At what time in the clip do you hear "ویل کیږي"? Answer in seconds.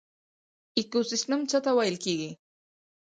1.77-2.31